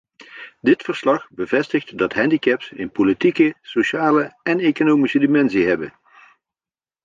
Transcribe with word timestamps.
Dit 0.61 0.81
verslag 0.83 1.27
bevestigt 1.29 1.97
dat 1.97 2.13
handicaps 2.13 2.71
een 2.75 2.91
politieke, 2.91 3.53
sociale 3.61 4.39
en 4.43 4.59
economische 4.59 5.19
dimensie 5.19 5.65
hebben. 5.67 5.93